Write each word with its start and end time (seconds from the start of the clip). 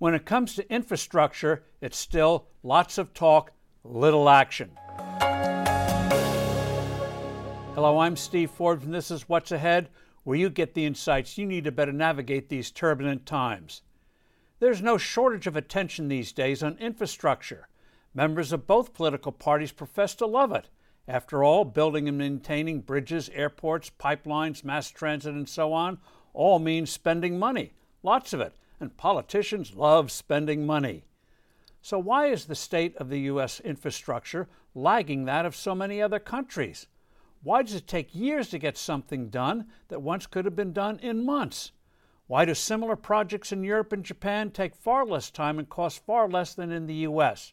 When 0.00 0.14
it 0.14 0.24
comes 0.24 0.54
to 0.54 0.72
infrastructure, 0.72 1.62
it's 1.82 1.98
still 1.98 2.46
lots 2.62 2.96
of 2.96 3.12
talk, 3.12 3.52
little 3.84 4.30
action. 4.30 4.70
Hello, 7.74 7.98
I'm 7.98 8.16
Steve 8.16 8.50
Forbes, 8.50 8.86
and 8.86 8.94
this 8.94 9.10
is 9.10 9.28
What's 9.28 9.52
Ahead, 9.52 9.90
where 10.24 10.38
you 10.38 10.48
get 10.48 10.72
the 10.72 10.86
insights 10.86 11.36
you 11.36 11.44
need 11.44 11.64
to 11.64 11.70
better 11.70 11.92
navigate 11.92 12.48
these 12.48 12.70
turbulent 12.70 13.26
times. 13.26 13.82
There's 14.58 14.80
no 14.80 14.96
shortage 14.96 15.46
of 15.46 15.54
attention 15.54 16.08
these 16.08 16.32
days 16.32 16.62
on 16.62 16.78
infrastructure. 16.78 17.68
Members 18.14 18.54
of 18.54 18.66
both 18.66 18.94
political 18.94 19.32
parties 19.32 19.70
profess 19.70 20.14
to 20.14 20.24
love 20.24 20.52
it. 20.52 20.70
After 21.06 21.44
all, 21.44 21.66
building 21.66 22.08
and 22.08 22.16
maintaining 22.16 22.80
bridges, 22.80 23.28
airports, 23.34 23.90
pipelines, 24.00 24.64
mass 24.64 24.88
transit, 24.88 25.34
and 25.34 25.46
so 25.46 25.74
on 25.74 25.98
all 26.32 26.58
means 26.58 26.88
spending 26.88 27.38
money, 27.38 27.74
lots 28.02 28.32
of 28.32 28.40
it, 28.40 28.54
and 28.80 28.96
politicians 28.96 29.74
love 29.74 30.10
spending 30.10 30.66
money. 30.66 31.04
So, 31.82 31.98
why 31.98 32.26
is 32.26 32.46
the 32.46 32.54
state 32.54 32.96
of 32.96 33.08
the 33.08 33.20
U.S. 33.20 33.60
infrastructure 33.60 34.48
lagging 34.74 35.26
that 35.26 35.46
of 35.46 35.54
so 35.54 35.74
many 35.74 36.02
other 36.02 36.18
countries? 36.18 36.86
Why 37.42 37.62
does 37.62 37.74
it 37.74 37.86
take 37.86 38.14
years 38.14 38.50
to 38.50 38.58
get 38.58 38.76
something 38.76 39.28
done 39.28 39.66
that 39.88 40.02
once 40.02 40.26
could 40.26 40.44
have 40.44 40.56
been 40.56 40.72
done 40.72 40.98
in 40.98 41.24
months? 41.24 41.72
Why 42.26 42.44
do 42.44 42.54
similar 42.54 42.96
projects 42.96 43.50
in 43.50 43.64
Europe 43.64 43.92
and 43.92 44.04
Japan 44.04 44.50
take 44.50 44.76
far 44.76 45.06
less 45.06 45.30
time 45.30 45.58
and 45.58 45.68
cost 45.68 46.04
far 46.04 46.28
less 46.28 46.54
than 46.54 46.70
in 46.70 46.86
the 46.86 46.94
U.S.? 46.94 47.52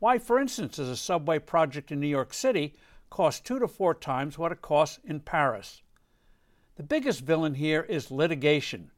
Why, 0.00 0.18
for 0.18 0.40
instance, 0.40 0.76
does 0.76 0.88
a 0.88 0.96
subway 0.96 1.38
project 1.38 1.92
in 1.92 2.00
New 2.00 2.08
York 2.08 2.34
City 2.34 2.74
cost 3.10 3.46
two 3.46 3.60
to 3.60 3.68
four 3.68 3.94
times 3.94 4.36
what 4.36 4.52
it 4.52 4.60
costs 4.60 4.98
in 5.04 5.20
Paris? 5.20 5.82
The 6.74 6.82
biggest 6.82 7.20
villain 7.20 7.54
here 7.54 7.82
is 7.82 8.10
litigation. 8.10 8.90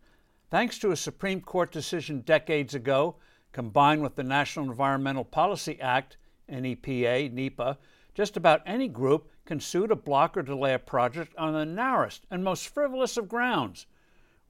Thanks 0.55 0.79
to 0.79 0.93
a 0.93 0.97
Supreme 0.97 1.41
Court 1.41 1.73
decision 1.73 2.21
decades 2.21 2.77
ago, 2.77 3.17
combined 3.51 4.03
with 4.03 4.15
the 4.15 4.23
National 4.23 4.67
Environmental 4.67 5.25
Policy 5.25 5.81
Act, 5.81 6.17
NEPA, 6.49 7.31
NEPA, 7.31 7.77
just 8.15 8.37
about 8.37 8.63
any 8.65 8.87
group 8.87 9.33
can 9.47 9.59
sue 9.59 9.89
to 9.89 9.97
block 9.97 10.37
or 10.37 10.43
delay 10.43 10.73
a 10.73 10.79
project 10.79 11.35
on 11.37 11.55
the 11.55 11.67
narrowest 11.67 12.25
and 12.31 12.45
most 12.45 12.69
frivolous 12.69 13.17
of 13.17 13.29
grounds. 13.29 13.87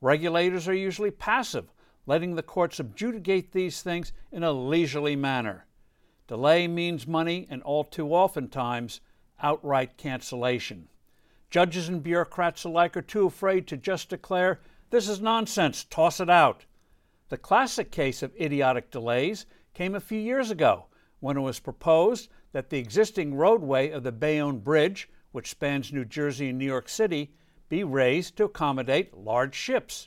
Regulators 0.02 0.68
are 0.68 0.74
usually 0.74 1.10
passive, 1.10 1.72
letting 2.04 2.34
the 2.34 2.42
courts 2.42 2.78
adjudicate 2.78 3.52
these 3.52 3.80
things 3.80 4.12
in 4.30 4.42
a 4.42 4.52
leisurely 4.52 5.16
manner. 5.16 5.64
Delay 6.26 6.68
means 6.68 7.06
money 7.06 7.46
and 7.48 7.62
all 7.62 7.82
too 7.82 8.12
oftentimes 8.12 9.00
outright 9.42 9.96
cancellation. 9.96 10.86
Judges 11.48 11.88
and 11.88 12.02
bureaucrats 12.02 12.64
alike 12.64 12.94
are 12.94 13.00
too 13.00 13.24
afraid 13.24 13.66
to 13.68 13.78
just 13.78 14.10
declare, 14.10 14.60
This 14.94 15.08
is 15.08 15.20
nonsense, 15.20 15.82
toss 15.82 16.20
it 16.20 16.30
out. 16.30 16.66
The 17.28 17.36
classic 17.36 17.90
case 17.90 18.22
of 18.22 18.32
idiotic 18.40 18.92
delays 18.92 19.44
came 19.74 19.96
a 19.96 20.00
few 20.00 20.20
years 20.20 20.52
ago 20.52 20.86
when 21.18 21.36
it 21.36 21.40
was 21.40 21.58
proposed 21.58 22.28
that 22.52 22.70
the 22.70 22.78
existing 22.78 23.34
roadway 23.34 23.90
of 23.90 24.04
the 24.04 24.12
Bayonne 24.12 24.60
Bridge, 24.60 25.08
which 25.32 25.50
spans 25.50 25.92
New 25.92 26.04
Jersey 26.04 26.50
and 26.50 26.58
New 26.58 26.64
York 26.64 26.88
City, 26.88 27.34
be 27.68 27.82
raised 27.82 28.36
to 28.36 28.44
accommodate 28.44 29.16
large 29.16 29.56
ships. 29.56 30.06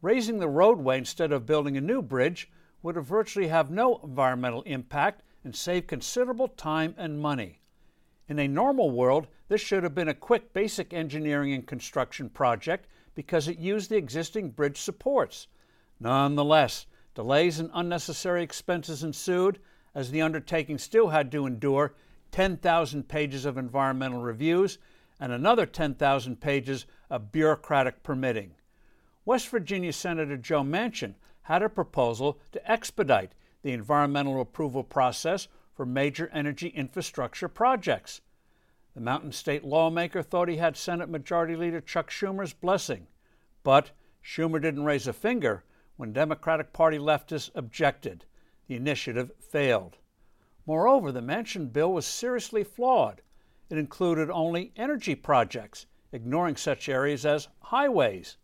Raising 0.00 0.38
the 0.38 0.48
roadway 0.48 0.96
instead 0.96 1.30
of 1.30 1.44
building 1.44 1.76
a 1.76 1.82
new 1.82 2.00
bridge 2.00 2.50
would 2.80 2.96
have 2.96 3.04
virtually 3.04 3.48
have 3.48 3.70
no 3.70 4.00
environmental 4.02 4.62
impact 4.62 5.24
and 5.44 5.54
save 5.54 5.86
considerable 5.86 6.48
time 6.48 6.94
and 6.96 7.20
money. 7.20 7.60
In 8.28 8.38
a 8.38 8.48
normal 8.48 8.90
world, 8.90 9.26
this 9.48 9.60
should 9.60 9.82
have 9.82 9.94
been 9.94 10.08
a 10.08 10.14
quick 10.14 10.54
basic 10.54 10.94
engineering 10.94 11.52
and 11.52 11.66
construction 11.66 12.30
project 12.30 12.86
because 13.16 13.48
it 13.48 13.58
used 13.58 13.90
the 13.90 13.96
existing 13.96 14.50
bridge 14.50 14.78
supports. 14.78 15.48
Nonetheless, 15.98 16.86
delays 17.16 17.58
and 17.58 17.70
unnecessary 17.74 18.44
expenses 18.44 19.02
ensued 19.02 19.58
as 19.94 20.12
the 20.12 20.22
undertaking 20.22 20.78
still 20.78 21.08
had 21.08 21.32
to 21.32 21.46
endure 21.46 21.94
10,000 22.30 23.08
pages 23.08 23.44
of 23.44 23.58
environmental 23.58 24.20
reviews 24.20 24.78
and 25.18 25.32
another 25.32 25.66
10,000 25.66 26.40
pages 26.40 26.86
of 27.10 27.32
bureaucratic 27.32 28.02
permitting. 28.02 28.54
West 29.24 29.48
Virginia 29.48 29.92
Senator 29.92 30.36
Joe 30.36 30.62
Manchin 30.62 31.14
had 31.42 31.62
a 31.62 31.68
proposal 31.68 32.38
to 32.52 32.70
expedite 32.70 33.32
the 33.62 33.72
environmental 33.72 34.40
approval 34.40 34.84
process 34.84 35.48
for 35.74 35.86
major 35.86 36.28
energy 36.32 36.68
infrastructure 36.68 37.48
projects. 37.48 38.20
The 38.94 39.00
Mountain 39.00 39.32
State 39.32 39.64
lawmaker 39.64 40.22
thought 40.22 40.48
he 40.48 40.56
had 40.56 40.76
Senate 40.76 41.08
Majority 41.08 41.56
Leader 41.56 41.80
Chuck 41.80 42.10
Schumer's 42.10 42.52
blessing, 42.52 43.06
but 43.66 43.90
Schumer 44.22 44.62
didn't 44.62 44.84
raise 44.84 45.08
a 45.08 45.12
finger 45.12 45.64
when 45.96 46.12
Democratic 46.12 46.72
Party 46.72 46.98
leftists 46.98 47.50
objected 47.56 48.24
the 48.68 48.76
initiative 48.76 49.32
failed. 49.40 49.98
Moreover, 50.66 51.10
the 51.10 51.20
Manchin 51.20 51.72
bill 51.72 51.92
was 51.92 52.06
seriously 52.06 52.62
flawed. 52.62 53.22
It 53.68 53.76
included 53.76 54.30
only 54.30 54.72
energy 54.76 55.16
projects, 55.16 55.86
ignoring 56.12 56.54
such 56.54 56.88
areas 56.88 57.26
as 57.26 57.48
highways. 57.58 58.36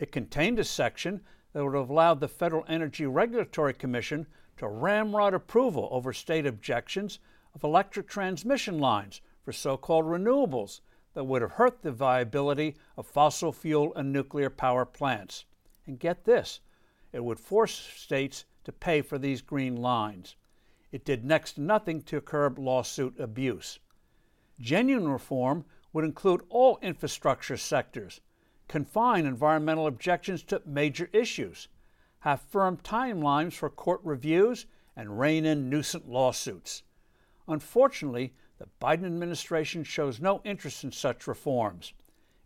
It 0.00 0.10
contained 0.10 0.58
a 0.58 0.64
section 0.64 1.20
that 1.52 1.64
would 1.64 1.76
have 1.76 1.88
allowed 1.88 2.18
the 2.18 2.26
Federal 2.26 2.64
Energy 2.66 3.06
Regulatory 3.06 3.72
Commission 3.72 4.26
to 4.56 4.66
ramrod 4.66 5.32
approval 5.32 5.88
over 5.92 6.12
state 6.12 6.44
objections 6.44 7.20
of 7.54 7.62
electric 7.62 8.08
transmission 8.08 8.80
lines 8.80 9.20
for 9.44 9.52
so 9.52 9.76
called 9.76 10.06
renewables 10.06 10.80
that 11.16 11.24
would 11.24 11.40
have 11.40 11.52
hurt 11.52 11.80
the 11.80 11.90
viability 11.90 12.76
of 12.98 13.06
fossil 13.06 13.50
fuel 13.50 13.90
and 13.96 14.12
nuclear 14.12 14.50
power 14.50 14.84
plants. 14.84 15.46
And 15.86 15.98
get 15.98 16.26
this 16.26 16.60
it 17.10 17.24
would 17.24 17.40
force 17.40 17.72
states 17.72 18.44
to 18.64 18.70
pay 18.72 19.00
for 19.00 19.16
these 19.16 19.40
green 19.40 19.76
lines. 19.76 20.36
It 20.92 21.06
did 21.06 21.24
next 21.24 21.54
to 21.54 21.62
nothing 21.62 22.02
to 22.02 22.20
curb 22.20 22.58
lawsuit 22.58 23.18
abuse. 23.18 23.78
Genuine 24.60 25.08
reform 25.08 25.64
would 25.94 26.04
include 26.04 26.42
all 26.50 26.78
infrastructure 26.82 27.56
sectors, 27.56 28.20
confine 28.68 29.24
environmental 29.24 29.86
objections 29.86 30.42
to 30.42 30.60
major 30.66 31.08
issues, 31.14 31.68
have 32.20 32.42
firm 32.42 32.76
timelines 32.76 33.54
for 33.54 33.70
court 33.70 34.02
reviews, 34.04 34.66
and 34.94 35.18
rein 35.18 35.46
in 35.46 35.70
nuisance 35.70 36.04
lawsuits. 36.06 36.82
Unfortunately, 37.48 38.34
the 38.58 38.68
Biden 38.80 39.04
administration 39.04 39.84
shows 39.84 40.20
no 40.20 40.40
interest 40.44 40.84
in 40.84 40.92
such 40.92 41.26
reforms. 41.26 41.92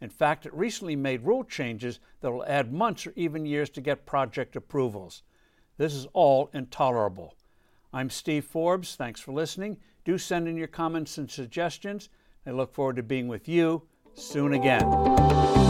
In 0.01 0.11
fact, 0.11 0.47
it 0.47 0.55
recently 0.55 0.97
made 0.97 1.25
rule 1.25 1.45
changes 1.45 2.01
that 2.21 2.31
will 2.31 2.45
add 2.47 2.73
months 2.73 3.07
or 3.07 3.13
even 3.17 3.45
years 3.45 3.71
to 3.71 3.81
get 3.81 4.07
project 4.07 4.57
approvals. 4.57 5.23
This 5.77 5.95
is 5.95 6.07
all 6.13 6.51
intolerable. 6.53 7.35
I'm 7.93 8.11
Steve 8.11 8.45
Forbes. 8.45 8.97
Thanks 8.97 9.21
for 9.21 9.33
listening. 9.33 9.77
Do 10.05 10.17
send 10.17 10.49
in 10.49 10.57
your 10.57 10.69
comments 10.69 11.19
and 11.19 11.31
suggestions. 11.31 12.09
I 12.47 12.51
look 12.51 12.73
forward 12.73 12.97
to 12.97 13.03
being 13.03 13.29
with 13.29 13.49
you 13.49 13.83
soon 14.15 14.55
again. 14.55 15.70